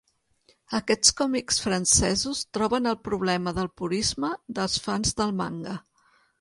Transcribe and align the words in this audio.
Aquests 0.77 1.11
còmics 1.19 1.59
francesos 1.65 2.41
troben 2.59 2.93
el 2.93 2.99
problema 3.09 3.55
del 3.61 3.71
purisme 3.83 4.35
dels 4.59 4.83
fans 4.89 5.17
del 5.23 5.39
manga. 5.45 5.81